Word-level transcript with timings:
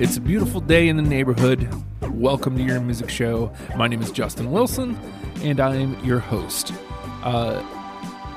It's 0.00 0.18
a 0.18 0.20
beautiful 0.20 0.60
day 0.60 0.88
in 0.88 0.96
the 0.96 1.02
neighborhood. 1.02 1.66
Welcome 2.02 2.58
to 2.58 2.62
your 2.62 2.80
music 2.80 3.08
show. 3.08 3.50
My 3.76 3.88
name 3.88 4.02
is 4.02 4.12
Justin 4.12 4.50
Wilson, 4.50 4.98
and 5.42 5.60
I 5.60 5.76
am 5.76 6.04
your 6.04 6.18
host. 6.18 6.72
Uh, 7.22 7.64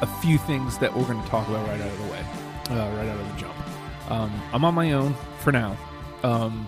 a 0.02 0.08
few 0.22 0.38
things 0.38 0.78
that 0.78 0.96
we're 0.96 1.06
going 1.06 1.22
to 1.22 1.28
talk 1.28 1.48
about 1.50 1.68
right 1.68 1.82
out 1.82 1.92
of 1.92 1.98
the 1.98 2.12
way, 2.12 2.26
uh, 2.70 2.96
right 2.96 3.10
out 3.10 3.20
of 3.20 3.34
the 3.34 3.42
jump. 3.42 4.12
Um, 4.12 4.42
I'm 4.54 4.64
on 4.64 4.76
my 4.76 4.94
own 4.94 5.14
for 5.40 5.52
now. 5.52 5.76
Um, 6.24 6.66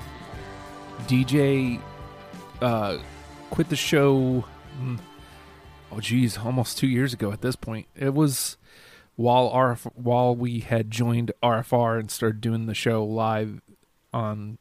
DJ 1.08 1.80
uh, 2.62 2.98
quit 3.52 3.70
the 3.70 3.78
show. 3.78 4.44
Oh, 5.92 6.00
geez, 6.00 6.38
almost 6.38 6.78
two 6.78 6.88
years 6.88 7.14
ago 7.14 7.32
at 7.32 7.42
this 7.42 7.56
point. 7.56 7.88
It 7.96 8.14
was 8.14 8.58
while 9.16 9.50
RF, 9.52 9.92
while 9.96 10.36
we 10.36 10.60
had 10.60 10.92
joined 10.92 11.32
RFR 11.42 12.00
and 12.00 12.12
started 12.12 12.42
doing 12.42 12.68
the 12.68 12.74
show 12.76 13.04
live 13.04 13.62
on 14.14 14.58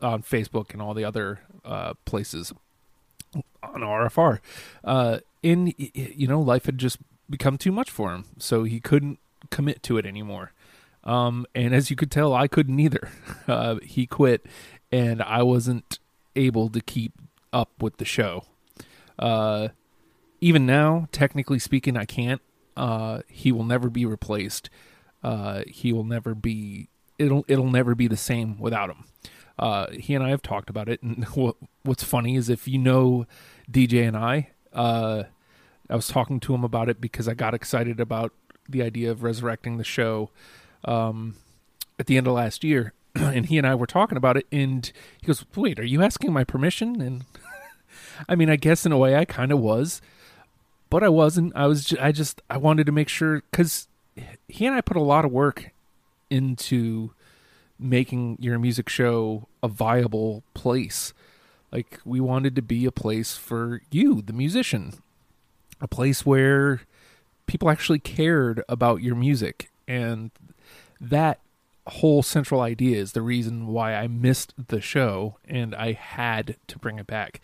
on 0.00 0.22
Facebook 0.22 0.72
and 0.72 0.80
all 0.82 0.94
the 0.94 1.04
other 1.04 1.40
uh, 1.64 1.94
places 2.04 2.52
on 3.62 3.80
RFR. 3.80 4.40
Uh, 4.82 5.18
y- 5.44 5.74
you 5.94 6.26
know, 6.26 6.40
life 6.40 6.66
had 6.66 6.78
just 6.78 6.98
become 7.30 7.56
too 7.58 7.70
much 7.72 7.90
for 7.90 8.12
him, 8.12 8.24
so 8.38 8.64
he 8.64 8.80
couldn't 8.80 9.18
commit 9.50 9.82
to 9.84 9.96
it 9.98 10.06
anymore. 10.06 10.52
Um, 11.04 11.46
and 11.54 11.74
as 11.74 11.90
you 11.90 11.96
could 11.96 12.10
tell, 12.10 12.32
I 12.34 12.46
couldn't 12.48 12.78
either. 12.78 13.10
Uh, 13.48 13.76
he 13.82 14.06
quit, 14.06 14.46
and 14.92 15.20
I 15.20 15.42
wasn't 15.42 15.98
able 16.36 16.68
to 16.70 16.80
keep 16.80 17.12
up 17.52 17.70
with 17.82 17.96
the 17.96 18.04
show. 18.04 18.44
Uh, 19.18 19.68
even 20.42 20.66
now, 20.66 21.06
technically 21.12 21.60
speaking, 21.60 21.96
I 21.96 22.04
can't. 22.04 22.42
Uh, 22.76 23.20
he 23.28 23.52
will 23.52 23.64
never 23.64 23.88
be 23.88 24.04
replaced. 24.04 24.68
Uh, 25.22 25.62
he 25.68 25.92
will 25.92 26.04
never 26.04 26.34
be. 26.34 26.88
It'll 27.18 27.44
it'll 27.46 27.70
never 27.70 27.94
be 27.94 28.08
the 28.08 28.16
same 28.16 28.58
without 28.58 28.90
him. 28.90 29.04
Uh, 29.58 29.86
he 29.92 30.14
and 30.14 30.24
I 30.24 30.30
have 30.30 30.42
talked 30.42 30.68
about 30.68 30.88
it, 30.88 31.00
and 31.00 31.24
what, 31.34 31.56
what's 31.84 32.02
funny 32.02 32.34
is 32.34 32.50
if 32.50 32.66
you 32.66 32.78
know 32.78 33.26
DJ 33.70 34.06
and 34.06 34.16
I, 34.16 34.50
uh, 34.72 35.24
I 35.88 35.94
was 35.94 36.08
talking 36.08 36.40
to 36.40 36.54
him 36.54 36.64
about 36.64 36.88
it 36.88 37.00
because 37.00 37.28
I 37.28 37.34
got 37.34 37.54
excited 37.54 38.00
about 38.00 38.32
the 38.68 38.82
idea 38.82 39.12
of 39.12 39.22
resurrecting 39.22 39.76
the 39.76 39.84
show 39.84 40.30
um, 40.84 41.36
at 42.00 42.06
the 42.06 42.16
end 42.16 42.26
of 42.26 42.32
last 42.32 42.64
year, 42.64 42.94
and 43.14 43.46
he 43.46 43.58
and 43.58 43.66
I 43.66 43.76
were 43.76 43.86
talking 43.86 44.18
about 44.18 44.36
it, 44.36 44.46
and 44.50 44.90
he 45.20 45.26
goes, 45.28 45.44
"Wait, 45.54 45.78
are 45.78 45.84
you 45.84 46.02
asking 46.02 46.32
my 46.32 46.42
permission?" 46.42 47.00
And 47.00 47.26
I 48.28 48.34
mean, 48.34 48.50
I 48.50 48.56
guess 48.56 48.84
in 48.84 48.90
a 48.90 48.98
way, 48.98 49.14
I 49.14 49.24
kind 49.24 49.52
of 49.52 49.60
was, 49.60 50.02
but 50.92 51.02
I 51.02 51.08
wasn't. 51.08 51.56
I 51.56 51.66
was. 51.68 51.94
I 51.98 52.12
just. 52.12 52.42
I 52.50 52.58
wanted 52.58 52.84
to 52.84 52.92
make 52.92 53.08
sure 53.08 53.42
because 53.50 53.88
he 54.46 54.66
and 54.66 54.76
I 54.76 54.82
put 54.82 54.98
a 54.98 55.00
lot 55.00 55.24
of 55.24 55.32
work 55.32 55.70
into 56.28 57.12
making 57.78 58.36
your 58.38 58.58
music 58.58 58.90
show 58.90 59.48
a 59.62 59.68
viable 59.68 60.42
place. 60.52 61.14
Like 61.72 61.98
we 62.04 62.20
wanted 62.20 62.54
to 62.56 62.62
be 62.62 62.84
a 62.84 62.92
place 62.92 63.38
for 63.38 63.80
you, 63.90 64.20
the 64.20 64.34
musician, 64.34 64.92
a 65.80 65.88
place 65.88 66.26
where 66.26 66.82
people 67.46 67.70
actually 67.70 67.98
cared 67.98 68.62
about 68.68 69.00
your 69.00 69.14
music, 69.14 69.70
and 69.88 70.30
that 71.00 71.40
whole 71.86 72.22
central 72.22 72.60
idea 72.60 72.98
is 72.98 73.12
the 73.12 73.22
reason 73.22 73.68
why 73.68 73.94
I 73.94 74.08
missed 74.08 74.52
the 74.68 74.82
show 74.82 75.38
and 75.48 75.74
I 75.74 75.92
had 75.92 76.56
to 76.66 76.78
bring 76.78 76.98
it 76.98 77.06
back. 77.06 77.40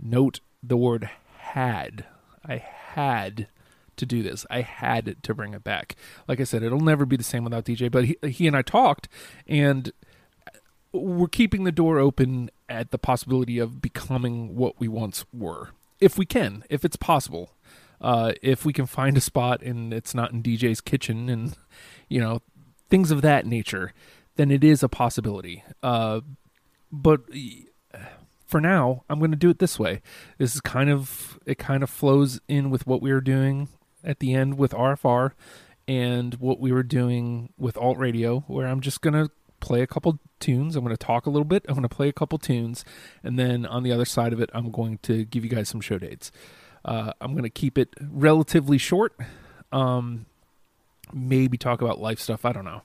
Note 0.00 0.38
the 0.62 0.76
word 0.76 1.10
had. 1.36 2.06
I 2.46 2.58
had 2.58 3.48
to 3.96 4.06
do 4.06 4.22
this. 4.22 4.44
I 4.50 4.60
had 4.60 5.16
to 5.22 5.34
bring 5.34 5.54
it 5.54 5.64
back. 5.64 5.96
Like 6.28 6.40
I 6.40 6.44
said, 6.44 6.62
it'll 6.62 6.80
never 6.80 7.06
be 7.06 7.16
the 7.16 7.24
same 7.24 7.44
without 7.44 7.64
DJ, 7.64 7.90
but 7.90 8.04
he, 8.04 8.16
he 8.22 8.46
and 8.46 8.56
I 8.56 8.62
talked 8.62 9.08
and 9.46 9.92
we're 10.92 11.28
keeping 11.28 11.64
the 11.64 11.72
door 11.72 11.98
open 11.98 12.50
at 12.68 12.90
the 12.90 12.98
possibility 12.98 13.58
of 13.58 13.80
becoming 13.80 14.56
what 14.56 14.78
we 14.78 14.88
once 14.88 15.24
were. 15.32 15.70
If 16.00 16.18
we 16.18 16.26
can, 16.26 16.64
if 16.68 16.84
it's 16.84 16.96
possible. 16.96 17.52
Uh, 17.98 18.32
if 18.42 18.66
we 18.66 18.74
can 18.74 18.84
find 18.86 19.16
a 19.16 19.20
spot 19.20 19.62
and 19.62 19.94
it's 19.94 20.14
not 20.14 20.30
in 20.30 20.42
DJ's 20.42 20.82
kitchen 20.82 21.30
and, 21.30 21.56
you 22.08 22.20
know, 22.20 22.42
things 22.90 23.10
of 23.10 23.22
that 23.22 23.46
nature, 23.46 23.92
then 24.36 24.50
it 24.50 24.62
is 24.62 24.82
a 24.82 24.88
possibility. 24.88 25.64
Uh, 25.82 26.20
but 26.92 27.22
for 28.46 28.60
now, 28.60 29.04
I'm 29.10 29.18
going 29.18 29.32
to 29.32 29.36
do 29.36 29.50
it 29.50 29.58
this 29.58 29.78
way. 29.78 30.00
This 30.38 30.54
is 30.54 30.60
kind 30.60 30.88
of 30.88 31.38
it 31.44 31.58
kind 31.58 31.82
of 31.82 31.90
flows 31.90 32.40
in 32.48 32.70
with 32.70 32.86
what 32.86 33.02
we 33.02 33.12
were 33.12 33.20
doing 33.20 33.68
at 34.04 34.20
the 34.20 34.34
end 34.34 34.56
with 34.56 34.72
RFR 34.72 35.32
and 35.88 36.34
what 36.34 36.60
we 36.60 36.72
were 36.72 36.82
doing 36.82 37.52
with 37.58 37.76
alt 37.76 37.98
radio, 37.98 38.40
where 38.46 38.66
I'm 38.66 38.80
just 38.80 39.00
going 39.00 39.14
to 39.14 39.30
play 39.60 39.82
a 39.82 39.86
couple 39.86 40.18
tunes. 40.38 40.76
I'm 40.76 40.84
going 40.84 40.96
to 40.96 41.04
talk 41.06 41.26
a 41.26 41.30
little 41.30 41.44
bit. 41.44 41.64
I'm 41.68 41.74
going 41.74 41.82
to 41.82 41.88
play 41.88 42.08
a 42.08 42.12
couple 42.12 42.38
tunes, 42.38 42.84
and 43.22 43.38
then 43.38 43.66
on 43.66 43.82
the 43.82 43.92
other 43.92 44.04
side 44.04 44.32
of 44.32 44.40
it, 44.40 44.50
I'm 44.54 44.70
going 44.70 44.98
to 45.02 45.24
give 45.24 45.44
you 45.44 45.50
guys 45.50 45.68
some 45.68 45.80
show 45.80 45.98
dates. 45.98 46.30
Uh, 46.84 47.12
I'm 47.20 47.32
going 47.32 47.42
to 47.42 47.50
keep 47.50 47.76
it 47.76 47.94
relatively 48.00 48.78
short. 48.78 49.16
Um, 49.72 50.26
maybe 51.12 51.58
talk 51.58 51.82
about 51.82 52.00
life 52.00 52.20
stuff. 52.20 52.44
I 52.44 52.52
don't 52.52 52.64
know. 52.64 52.82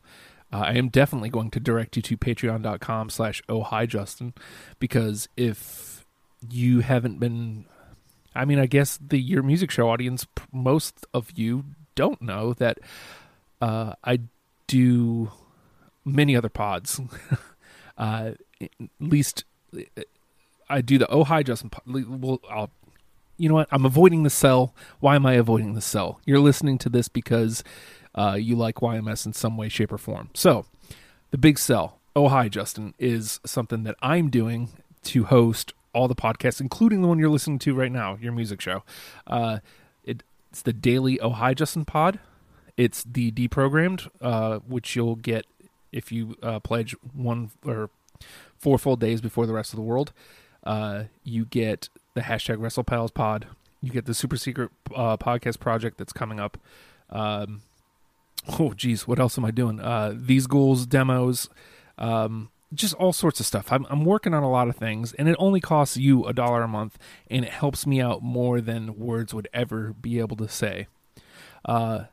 Uh, 0.51 0.63
I 0.67 0.73
am 0.73 0.89
definitely 0.89 1.29
going 1.29 1.49
to 1.51 1.59
direct 1.59 1.95
you 1.95 2.01
to 2.01 2.17
patreon.com 2.17 3.09
slash 3.09 3.41
oh 3.47 3.63
hi 3.63 3.85
Justin 3.85 4.33
because 4.79 5.29
if 5.37 6.05
you 6.49 6.81
haven't 6.81 7.19
been 7.19 7.65
I 8.35 8.45
mean 8.45 8.59
I 8.59 8.65
guess 8.65 8.97
the 8.97 9.19
your 9.19 9.43
music 9.43 9.71
show 9.71 9.89
audience 9.89 10.27
most 10.51 11.05
of 11.13 11.31
you 11.35 11.65
don't 11.95 12.21
know 12.21 12.53
that 12.53 12.79
uh, 13.61 13.93
I 14.03 14.19
do 14.67 15.31
many 16.03 16.35
other 16.35 16.49
pods 16.49 16.99
uh, 17.97 18.31
at 18.59 18.69
least 18.99 19.45
I 20.69 20.81
do 20.81 20.97
the 20.97 21.09
oh 21.09 21.23
hi 21.23 21.43
Justin 21.43 21.71
well 21.85 22.41
I'll 22.49 22.71
you 23.37 23.49
know 23.49 23.55
what? 23.55 23.69
I'm 23.71 23.87
avoiding 23.87 24.21
the 24.21 24.29
sell. 24.29 24.75
Why 24.99 25.15
am 25.15 25.25
I 25.25 25.33
avoiding 25.33 25.73
the 25.73 25.81
sell? 25.81 26.21
You're 26.25 26.39
listening 26.39 26.77
to 26.77 26.89
this 26.89 27.07
because 27.07 27.63
uh, 28.15 28.37
you 28.39 28.55
like 28.55 28.75
YMS 28.75 29.25
in 29.25 29.33
some 29.33 29.57
way, 29.57 29.69
shape, 29.69 29.91
or 29.91 29.97
form. 29.97 30.29
So, 30.33 30.65
the 31.31 31.37
big 31.37 31.57
sell, 31.57 31.99
oh 32.15 32.27
hi 32.27 32.49
Justin, 32.49 32.93
is 32.99 33.39
something 33.45 33.83
that 33.83 33.95
I'm 34.01 34.29
doing 34.29 34.69
to 35.03 35.25
host 35.25 35.73
all 35.93 36.07
the 36.07 36.15
podcasts, 36.15 36.61
including 36.61 37.01
the 37.01 37.07
one 37.07 37.19
you're 37.19 37.29
listening 37.29 37.59
to 37.59 37.73
right 37.73 37.91
now, 37.91 38.17
your 38.21 38.31
music 38.31 38.61
show. 38.61 38.83
Uh, 39.27 39.59
it, 40.03 40.23
it's 40.49 40.61
the 40.61 40.73
daily 40.73 41.19
oh 41.19 41.31
hi 41.31 41.53
Justin 41.53 41.85
pod. 41.85 42.19
It's 42.77 43.03
the 43.03 43.31
deprogrammed, 43.31 44.09
uh, 44.21 44.59
which 44.59 44.95
you'll 44.95 45.15
get 45.15 45.45
if 45.91 46.11
you 46.11 46.35
uh, 46.41 46.59
pledge 46.59 46.95
one 47.13 47.51
or 47.65 47.89
four 48.57 48.77
full 48.77 48.95
days 48.95 49.21
before 49.21 49.45
the 49.45 49.53
rest 49.53 49.73
of 49.73 49.77
the 49.77 49.83
world. 49.83 50.13
Uh, 50.63 51.05
you 51.23 51.45
get 51.45 51.89
the 52.13 52.21
hashtag 52.21 52.57
WrestlePals 52.57 53.13
pod. 53.13 53.47
You 53.81 53.91
get 53.91 54.05
the 54.05 54.13
super 54.13 54.37
secret 54.37 54.69
uh, 54.95 55.17
podcast 55.17 55.59
project 55.59 55.97
that's 55.97 56.13
coming 56.13 56.39
up. 56.39 56.57
Um, 57.09 57.61
oh, 58.47 58.73
geez, 58.73 59.07
what 59.07 59.19
else 59.19 59.37
am 59.37 59.45
I 59.45 59.51
doing? 59.51 59.79
Uh, 59.79 60.13
these 60.15 60.47
ghouls 60.47 60.85
demos, 60.85 61.49
um, 61.97 62.49
just 62.73 62.93
all 62.95 63.13
sorts 63.13 63.39
of 63.39 63.45
stuff. 63.45 63.71
I'm, 63.71 63.85
I'm 63.89 64.05
working 64.05 64.33
on 64.33 64.43
a 64.43 64.49
lot 64.49 64.67
of 64.67 64.75
things, 64.75 65.13
and 65.13 65.27
it 65.27 65.35
only 65.39 65.59
costs 65.59 65.97
you 65.97 66.25
a 66.25 66.33
dollar 66.33 66.63
a 66.63 66.67
month, 66.67 66.97
and 67.29 67.45
it 67.45 67.51
helps 67.51 67.85
me 67.85 68.01
out 68.01 68.23
more 68.23 68.61
than 68.61 68.97
words 68.97 69.33
would 69.33 69.47
ever 69.53 69.93
be 69.93 70.19
able 70.19 70.37
to 70.37 70.47
say. 70.47 70.87
Uh, 71.65 72.05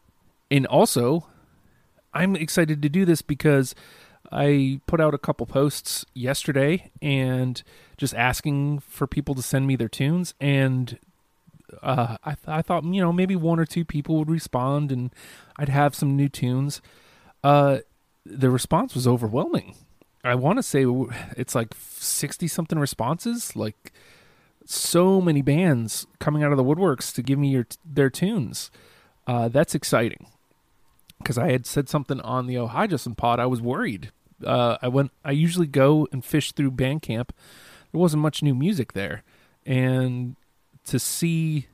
and 0.50 0.66
also, 0.66 1.26
I'm 2.12 2.36
excited 2.36 2.82
to 2.82 2.88
do 2.88 3.04
this 3.04 3.22
because 3.22 3.74
I 4.30 4.80
put 4.86 5.00
out 5.00 5.14
a 5.14 5.18
couple 5.18 5.46
posts 5.46 6.04
yesterday 6.14 6.90
and 7.00 7.62
just 7.96 8.14
asking 8.14 8.80
for 8.80 9.06
people 9.06 9.34
to 9.34 9.42
send 9.42 9.66
me 9.66 9.76
their 9.76 9.88
tunes 9.88 10.34
and 10.40 10.98
uh, 11.82 12.16
I, 12.24 12.32
th- 12.32 12.48
I 12.48 12.62
thought 12.62 12.84
you 12.84 13.00
know 13.00 13.12
maybe 13.12 13.36
one 13.36 13.58
or 13.58 13.64
two 13.66 13.84
people 13.84 14.16
would 14.18 14.30
respond 14.30 14.92
and 14.92 15.12
I'd 15.56 15.68
have 15.68 15.94
some 15.94 16.16
new 16.16 16.28
tunes. 16.28 16.80
Uh, 17.42 17.78
the 18.24 18.50
response 18.50 18.94
was 18.94 19.06
overwhelming. 19.06 19.74
I 20.24 20.34
want 20.34 20.58
to 20.58 20.62
say 20.62 20.84
it's 21.36 21.54
like 21.54 21.74
sixty 21.78 22.48
something 22.48 22.78
responses, 22.78 23.54
like 23.56 23.92
so 24.64 25.20
many 25.20 25.40
bands 25.40 26.06
coming 26.18 26.42
out 26.42 26.50
of 26.50 26.58
the 26.58 26.64
woodworks 26.64 27.14
to 27.14 27.22
give 27.22 27.38
me 27.38 27.48
your 27.48 27.66
their 27.84 28.10
tunes. 28.10 28.70
Uh, 29.26 29.48
that's 29.48 29.74
exciting 29.74 30.26
because 31.18 31.38
I 31.38 31.50
had 31.52 31.66
said 31.66 31.88
something 31.88 32.20
on 32.20 32.46
the 32.46 32.58
Oh 32.58 32.66
Hi 32.66 32.86
Justin 32.86 33.14
pod. 33.14 33.40
I 33.40 33.46
was 33.46 33.60
worried. 33.60 34.10
Uh, 34.44 34.78
I 34.82 34.88
went. 34.88 35.12
I 35.24 35.32
usually 35.32 35.66
go 35.66 36.06
and 36.12 36.24
fish 36.24 36.52
through 36.52 36.72
Bandcamp. 36.72 37.30
There 37.92 38.00
wasn't 38.00 38.22
much 38.22 38.42
new 38.42 38.54
music 38.54 38.92
there, 38.92 39.22
and 39.64 40.36
to 40.88 40.98
see 40.98 41.68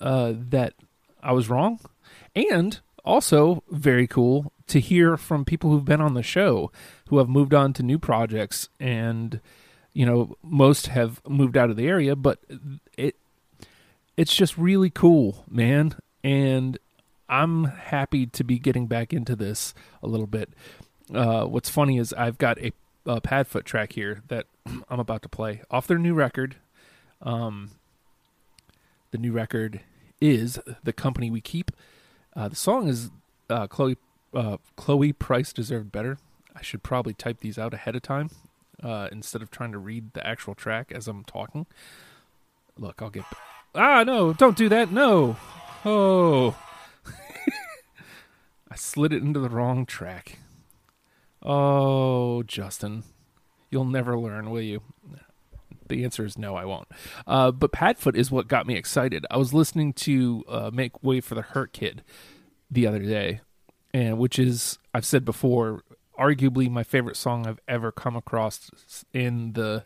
uh, 0.00 0.34
that 0.36 0.74
I 1.22 1.32
was 1.32 1.48
wrong, 1.48 1.80
and 2.34 2.78
also 3.04 3.62
very 3.70 4.06
cool 4.06 4.52
to 4.68 4.80
hear 4.80 5.16
from 5.16 5.44
people 5.44 5.70
who've 5.70 5.84
been 5.84 6.00
on 6.00 6.14
the 6.14 6.22
show 6.22 6.70
who 7.08 7.18
have 7.18 7.28
moved 7.28 7.54
on 7.54 7.72
to 7.74 7.82
new 7.82 7.98
projects, 7.98 8.68
and 8.78 9.40
you 9.92 10.04
know 10.06 10.36
most 10.42 10.88
have 10.88 11.20
moved 11.26 11.56
out 11.56 11.70
of 11.70 11.76
the 11.76 11.88
area, 11.88 12.14
but 12.14 12.38
it 12.96 13.16
it's 14.16 14.34
just 14.34 14.58
really 14.58 14.90
cool, 14.90 15.44
man. 15.48 15.94
and 16.22 16.78
I'm 17.28 17.64
happy 17.64 18.26
to 18.26 18.44
be 18.44 18.58
getting 18.58 18.86
back 18.86 19.12
into 19.12 19.36
this 19.36 19.74
a 20.02 20.08
little 20.08 20.26
bit. 20.26 20.50
Uh, 21.12 21.44
what's 21.44 21.68
funny 21.68 21.98
is 21.98 22.12
I've 22.14 22.38
got 22.38 22.58
a, 22.58 22.72
a 23.04 23.20
Padfoot 23.20 23.64
track 23.64 23.92
here 23.92 24.22
that 24.28 24.46
I'm 24.88 25.00
about 25.00 25.22
to 25.22 25.28
play 25.28 25.62
off 25.70 25.86
their 25.86 25.98
new 25.98 26.14
record. 26.14 26.56
Um, 27.20 27.72
the 29.10 29.18
new 29.18 29.32
record 29.32 29.80
is 30.20 30.58
"The 30.82 30.92
Company 30.92 31.30
We 31.30 31.40
Keep." 31.40 31.72
Uh, 32.34 32.48
the 32.48 32.56
song 32.56 32.88
is 32.88 33.10
uh, 33.50 33.66
Chloe 33.66 33.96
uh, 34.34 34.58
Chloe 34.76 35.12
Price 35.12 35.52
deserved 35.52 35.90
better. 35.92 36.18
I 36.54 36.62
should 36.62 36.82
probably 36.82 37.14
type 37.14 37.40
these 37.40 37.58
out 37.58 37.72
ahead 37.74 37.96
of 37.96 38.02
time 38.02 38.30
uh, 38.82 39.08
instead 39.12 39.42
of 39.42 39.50
trying 39.50 39.72
to 39.72 39.78
read 39.78 40.12
the 40.12 40.26
actual 40.26 40.54
track 40.54 40.92
as 40.92 41.08
I'm 41.08 41.24
talking. 41.24 41.66
Look, 42.76 43.00
I'll 43.02 43.10
get. 43.10 43.24
Ah, 43.74 44.02
no! 44.04 44.32
Don't 44.32 44.56
do 44.56 44.68
that! 44.68 44.90
No! 44.90 45.36
Oh, 45.84 46.56
I 48.70 48.76
slid 48.76 49.12
it 49.12 49.22
into 49.22 49.40
the 49.40 49.48
wrong 49.48 49.86
track. 49.86 50.38
Oh, 51.42 52.42
Justin, 52.42 53.04
you'll 53.70 53.84
never 53.84 54.18
learn, 54.18 54.50
will 54.50 54.60
you? 54.60 54.82
The 55.88 56.04
answer 56.04 56.24
is 56.24 56.38
no, 56.38 56.54
I 56.54 56.64
won't. 56.64 56.88
Uh, 57.26 57.50
but 57.50 57.72
Padfoot 57.72 58.16
is 58.16 58.30
what 58.30 58.48
got 58.48 58.66
me 58.66 58.76
excited. 58.76 59.26
I 59.30 59.36
was 59.36 59.54
listening 59.54 59.92
to 59.94 60.44
uh, 60.48 60.70
"Make 60.72 61.02
Way 61.02 61.20
for 61.20 61.34
the 61.34 61.42
Hurt 61.42 61.72
Kid" 61.72 62.02
the 62.70 62.86
other 62.86 63.00
day, 63.00 63.40
and 63.92 64.18
which 64.18 64.38
is 64.38 64.78
I've 64.92 65.06
said 65.06 65.24
before, 65.24 65.82
arguably 66.18 66.70
my 66.70 66.82
favorite 66.82 67.16
song 67.16 67.46
I've 67.46 67.60
ever 67.68 67.92
come 67.92 68.16
across 68.16 68.70
in 69.12 69.52
the 69.52 69.84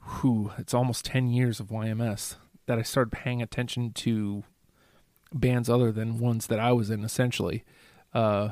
who 0.00 0.50
it's 0.58 0.74
almost 0.74 1.04
10 1.04 1.30
years 1.30 1.60
of 1.60 1.68
YMS 1.68 2.36
that 2.66 2.78
I 2.78 2.82
started 2.82 3.12
paying 3.12 3.42
attention 3.42 3.92
to 3.92 4.44
bands 5.32 5.68
other 5.68 5.92
than 5.92 6.18
ones 6.18 6.46
that 6.48 6.58
I 6.58 6.72
was 6.72 6.90
in 6.90 7.04
essentially. 7.04 7.64
Uh, 8.12 8.50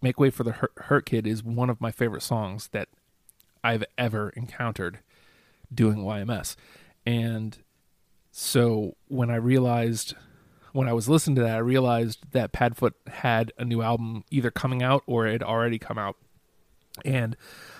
Make 0.00 0.20
Way 0.20 0.30
for 0.30 0.44
the 0.44 0.52
Hurt, 0.52 0.72
Hurt 0.76 1.06
Kid 1.06 1.26
is 1.26 1.42
one 1.42 1.70
of 1.70 1.80
my 1.80 1.90
favorite 1.90 2.22
songs 2.22 2.68
that 2.68 2.88
I've 3.62 3.84
ever 3.96 4.30
encountered 4.30 5.00
doing 5.74 5.98
YMS. 5.98 6.56
And 7.06 7.58
so 8.30 8.96
when 9.08 9.30
I 9.30 9.36
realized 9.36 10.14
when 10.72 10.88
I 10.88 10.92
was 10.92 11.08
listening 11.08 11.36
to 11.36 11.42
that, 11.42 11.54
I 11.54 11.58
realized 11.58 12.32
that 12.32 12.52
Padfoot 12.52 12.94
had 13.06 13.52
a 13.56 13.64
new 13.64 13.80
album 13.80 14.24
either 14.30 14.50
coming 14.50 14.82
out 14.82 15.04
or 15.06 15.24
it 15.24 15.32
had 15.32 15.42
already 15.42 15.78
come 15.78 15.98
out. 15.98 16.16
And 17.04 17.36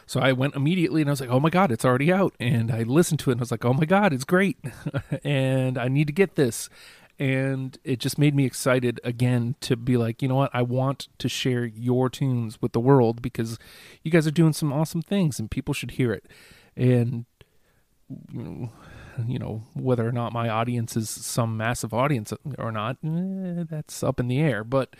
so 0.07 0.21
I 0.21 0.33
went 0.33 0.55
immediately 0.55 1.01
and 1.01 1.11
I 1.11 1.13
was 1.13 1.21
like, 1.21 1.31
oh 1.31 1.41
my 1.41 1.51
God, 1.51 1.73
it's 1.73 1.85
already 1.85 2.13
out. 2.13 2.35
And 2.39 2.71
I 2.71 2.85
listened 2.85 3.19
to 3.21 3.31
it 3.31 3.35
and 3.35 3.41
I 3.41 3.43
was 3.43 3.51
like, 3.51 3.65
oh 3.65 3.73
my 3.73 3.85
God, 3.85 4.13
it's 4.13 4.25
great. 4.25 4.59
and 5.25 5.77
I 5.77 5.89
need 5.89 6.07
to 6.07 6.13
get 6.13 6.37
this. 6.37 6.71
And 7.19 7.77
it 7.83 7.99
just 7.99 8.17
made 8.17 8.35
me 8.35 8.45
excited 8.45 9.01
again 9.03 9.57
to 9.63 9.77
be 9.77 9.97
like, 9.97 10.23
you 10.23 10.29
know 10.29 10.37
what? 10.37 10.51
I 10.53 10.63
want 10.63 11.09
to 11.19 11.29
share 11.29 11.65
your 11.65 12.09
tunes 12.09 12.63
with 12.63 12.73
the 12.73 12.81
world 12.81 13.23
because 13.23 13.59
you 14.05 14.11
guys 14.13 14.27
are 14.27 14.33
doing 14.33 14.53
some 14.53 14.73
awesome 14.73 15.03
things 15.03 15.41
and 15.41 15.51
people 15.51 15.75
should 15.75 15.93
hear 15.93 16.13
it. 16.13 16.27
And 16.77 17.25
you 18.33 19.39
know 19.39 19.63
whether 19.75 20.07
or 20.07 20.13
not 20.13 20.33
my 20.33 20.49
audience 20.49 20.97
is 20.97 21.09
some 21.09 21.57
massive 21.57 21.95
audience 21.95 22.33
or 22.59 22.73
not 22.73 22.97
eh, 23.05 23.65
that's 23.69 24.03
up 24.03 24.19
in 24.19 24.29
the 24.29 24.41
air. 24.41 24.65
But 24.65 24.95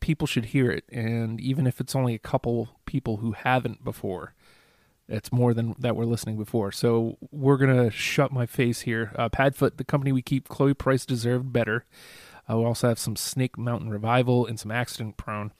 people 0.00 0.26
should 0.26 0.46
hear 0.46 0.70
it. 0.70 0.84
And 0.90 1.40
even 1.40 1.66
if 1.66 1.80
it's 1.80 1.94
only 1.94 2.14
a 2.14 2.18
couple 2.18 2.70
people 2.86 3.18
who 3.18 3.32
haven't 3.32 3.84
before 3.84 4.34
it's 5.10 5.32
more 5.32 5.52
than 5.52 5.74
that 5.78 5.96
we're 5.96 6.04
listening 6.04 6.36
before. 6.36 6.70
So 6.70 7.18
we're 7.32 7.56
gonna 7.56 7.90
shut 7.90 8.32
my 8.32 8.46
face 8.46 8.82
here. 8.82 9.12
Uh, 9.16 9.28
padfoot 9.28 9.76
the 9.76 9.84
company 9.84 10.12
we 10.12 10.22
keep 10.22 10.48
chloe 10.48 10.72
price 10.72 11.04
deserved 11.04 11.52
better. 11.52 11.84
Uh, 12.48 12.58
we 12.58 12.64
also 12.64 12.88
have 12.88 12.98
some 12.98 13.16
snake 13.16 13.58
mountain 13.58 13.90
revival 13.90 14.46
and 14.46 14.58
some 14.58 14.70
accident 14.70 15.16
prone. 15.16 15.52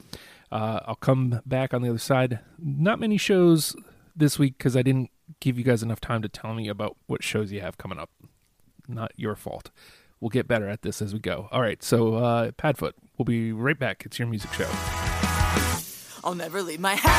Uh, 0.52 0.80
i'll 0.86 0.94
come 0.94 1.40
back 1.44 1.74
on 1.74 1.82
the 1.82 1.88
other 1.88 1.98
side. 1.98 2.38
Not 2.58 3.00
many 3.00 3.16
shows 3.16 3.74
this 4.16 4.38
week 4.38 4.56
because 4.58 4.76
i 4.76 4.82
didn't 4.82 5.10
give 5.40 5.58
you 5.58 5.64
guys 5.64 5.82
enough 5.82 6.00
time 6.00 6.22
to 6.22 6.28
tell 6.28 6.54
me 6.54 6.68
about 6.68 6.96
what 7.06 7.22
shows 7.22 7.50
you 7.50 7.60
have 7.60 7.78
coming 7.78 7.98
up. 7.98 8.10
Not 8.86 9.12
your 9.16 9.36
fault. 9.36 9.70
We'll 10.20 10.28
get 10.30 10.46
better 10.46 10.68
at 10.68 10.82
this 10.82 11.00
as 11.00 11.12
we 11.14 11.18
go. 11.18 11.48
All 11.50 11.62
right, 11.62 11.82
so 11.82 12.14
uh, 12.14 12.50
Padfoot, 12.52 12.92
we'll 13.16 13.24
be 13.24 13.52
right 13.52 13.78
back. 13.78 14.04
It's 14.04 14.18
your 14.18 14.28
music 14.28 14.52
show. 14.52 14.68
I'll 16.22 16.34
never 16.34 16.62
leave 16.62 16.80
my 16.80 16.96
house. 16.96 17.10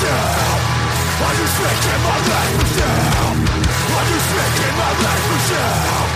Are 0.00 1.34
you 1.34 1.46
speaking 1.48 2.02
my 2.06 2.18
language 2.30 2.74
now? 2.78 3.34
Are 3.96 4.06
you 4.08 4.18
speaking 4.28 4.74
my 4.78 4.92
language 5.02 5.48
now? 5.50 6.06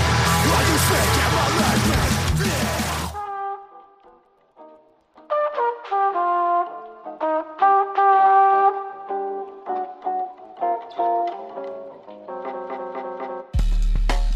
Are 0.55 0.65
you 0.71 0.77
speaking 0.87 1.31
my 1.35 1.47
language? 1.59 2.23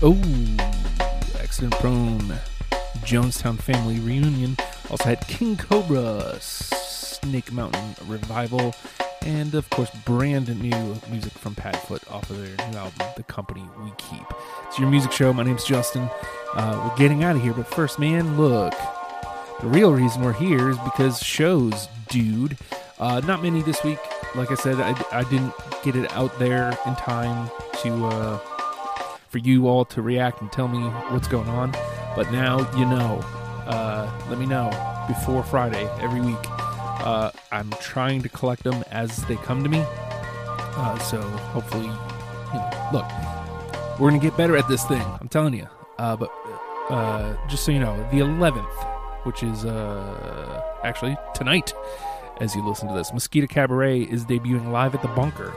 Oh, 0.02 0.20
accident 1.40 1.74
prone 1.74 2.38
Jonestown 3.04 3.58
family 3.60 4.00
reunion. 4.00 4.56
Also 4.90 5.04
had 5.04 5.20
King 5.28 5.56
Cobra, 5.56 6.36
Snake 6.40 7.52
Mountain 7.52 7.94
revival, 8.06 8.74
and 9.26 9.56
of 9.56 9.68
course, 9.70 9.90
brand 10.04 10.48
new 10.60 10.96
music 11.10 11.32
from 11.32 11.54
Padfoot 11.56 12.08
off 12.10 12.30
of 12.30 12.38
their 12.38 12.68
new 12.68 12.78
album, 12.78 13.06
The 13.16 13.24
Company 13.24 13.64
We 13.82 13.90
Keep. 13.98 14.22
It's 14.68 14.78
your 14.78 14.88
music 14.88 15.10
show. 15.10 15.32
My 15.32 15.42
name's 15.42 15.64
Justin. 15.64 16.08
Uh, 16.54 16.88
we're 16.88 16.96
getting 16.96 17.24
out 17.24 17.34
of 17.34 17.42
here, 17.42 17.52
but 17.52 17.66
first, 17.66 17.98
man, 17.98 18.36
look. 18.36 18.72
The 19.60 19.66
real 19.66 19.92
reason 19.92 20.22
we're 20.22 20.32
here 20.32 20.70
is 20.70 20.78
because 20.78 21.20
shows, 21.20 21.88
dude. 22.08 22.56
Uh, 23.00 23.20
not 23.26 23.42
many 23.42 23.62
this 23.62 23.82
week. 23.82 23.98
Like 24.36 24.52
I 24.52 24.54
said, 24.54 24.76
I, 24.76 24.94
I 25.10 25.24
didn't 25.24 25.52
get 25.82 25.96
it 25.96 26.10
out 26.12 26.38
there 26.38 26.78
in 26.86 26.94
time 26.94 27.50
to 27.82 28.06
uh, 28.06 28.38
for 29.28 29.38
you 29.38 29.66
all 29.66 29.84
to 29.86 30.02
react 30.02 30.40
and 30.40 30.52
tell 30.52 30.68
me 30.68 30.78
what's 31.10 31.26
going 31.26 31.48
on. 31.48 31.72
But 32.14 32.30
now 32.30 32.58
you 32.78 32.84
know. 32.84 33.20
Uh, 33.66 34.08
let 34.30 34.38
me 34.38 34.46
know 34.46 34.70
before 35.08 35.42
Friday 35.42 35.88
every 36.00 36.20
week. 36.20 36.55
Uh, 37.06 37.30
I'm 37.52 37.70
trying 37.80 38.20
to 38.22 38.28
collect 38.28 38.64
them 38.64 38.82
as 38.90 39.24
they 39.26 39.36
come 39.36 39.62
to 39.62 39.68
me. 39.68 39.84
Uh, 39.86 40.98
so 40.98 41.20
hopefully, 41.20 41.84
you 41.84 42.58
know, 42.58 42.88
look, 42.92 43.06
we're 44.00 44.10
gonna 44.10 44.20
get 44.20 44.36
better 44.36 44.56
at 44.56 44.66
this 44.66 44.84
thing. 44.86 45.06
I'm 45.20 45.28
telling 45.28 45.54
you. 45.54 45.68
Uh, 45.98 46.16
but 46.16 46.32
uh, 46.90 47.36
just 47.46 47.64
so 47.64 47.70
you 47.70 47.78
know, 47.78 47.96
the 48.10 48.18
11th, 48.18 49.24
which 49.24 49.44
is 49.44 49.64
uh, 49.64 50.62
actually 50.82 51.16
tonight, 51.32 51.72
as 52.40 52.56
you 52.56 52.66
listen 52.66 52.88
to 52.88 52.94
this, 52.94 53.12
Mosquito 53.12 53.46
Cabaret 53.46 54.00
is 54.02 54.24
debuting 54.24 54.72
live 54.72 54.92
at 54.96 55.02
the 55.02 55.08
Bunker, 55.08 55.54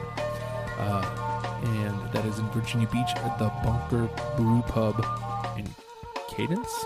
uh, 0.78 1.58
and 1.64 2.12
that 2.12 2.24
is 2.26 2.38
in 2.38 2.48
Virginia 2.50 2.86
Beach 2.86 3.10
at 3.16 3.40
the 3.40 3.48
Bunker 3.64 4.08
Brew 4.36 4.62
Pub 4.68 5.04
in 5.58 5.66
Cadence. 6.28 6.84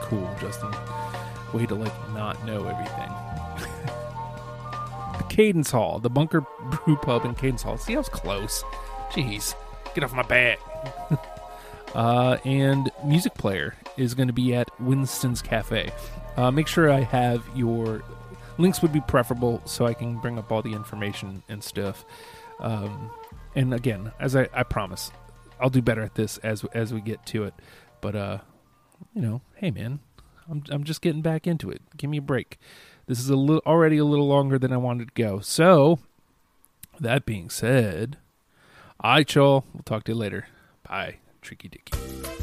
Cool, 0.00 0.34
Justin. 0.40 0.72
Way 1.52 1.66
to 1.66 1.74
like 1.74 1.92
not 2.12 2.44
know 2.44 2.66
everything. 2.66 3.10
Cadence 5.28 5.70
Hall, 5.70 5.98
the 5.98 6.10
Bunker 6.10 6.40
Brew 6.40 6.96
Pub 6.96 7.24
in 7.24 7.34
Cadence 7.34 7.62
Hall. 7.62 7.78
See, 7.78 7.94
I 7.94 7.98
was 7.98 8.08
close. 8.08 8.62
Jeez, 9.10 9.54
get 9.94 10.04
off 10.04 10.12
my 10.12 10.22
back. 10.22 10.58
uh, 11.94 12.36
and 12.44 12.90
Musicplayer 13.04 13.74
is 13.96 14.14
going 14.14 14.28
to 14.28 14.34
be 14.34 14.54
at 14.54 14.68
Winston's 14.80 15.42
Cafe. 15.42 15.90
Uh, 16.36 16.50
make 16.50 16.66
sure 16.66 16.90
I 16.90 17.00
have 17.00 17.44
your 17.54 18.02
links 18.58 18.82
would 18.82 18.92
be 18.92 19.00
preferable 19.00 19.62
so 19.64 19.86
I 19.86 19.94
can 19.94 20.18
bring 20.18 20.38
up 20.38 20.52
all 20.52 20.62
the 20.62 20.72
information 20.72 21.42
and 21.48 21.62
stuff. 21.62 22.04
Um, 22.60 23.10
and 23.54 23.74
again, 23.74 24.12
as 24.20 24.36
I, 24.36 24.48
I 24.52 24.62
promise, 24.62 25.10
I'll 25.60 25.70
do 25.70 25.82
better 25.82 26.02
at 26.02 26.14
this 26.14 26.38
as 26.38 26.64
as 26.72 26.92
we 26.92 27.00
get 27.00 27.24
to 27.26 27.44
it. 27.44 27.54
But 28.00 28.16
uh, 28.16 28.38
you 29.14 29.22
know, 29.22 29.42
hey 29.56 29.70
man, 29.70 30.00
I'm 30.50 30.64
I'm 30.70 30.84
just 30.84 31.00
getting 31.00 31.22
back 31.22 31.46
into 31.46 31.70
it. 31.70 31.82
Give 31.96 32.10
me 32.10 32.18
a 32.18 32.22
break. 32.22 32.58
This 33.06 33.18
is 33.18 33.30
a 33.30 33.36
little 33.36 33.62
already 33.66 33.98
a 33.98 34.04
little 34.04 34.28
longer 34.28 34.58
than 34.58 34.72
I 34.72 34.76
wanted 34.76 35.08
to 35.08 35.22
go. 35.22 35.40
So, 35.40 35.98
that 36.98 37.24
being 37.26 37.50
said, 37.50 38.18
all 39.00 39.12
right. 39.12 39.36
We'll 39.36 39.64
talk 39.84 40.04
to 40.04 40.12
you 40.12 40.18
later. 40.18 40.48
Bye, 40.88 41.16
Tricky 41.42 41.68
Dicky. 41.68 42.39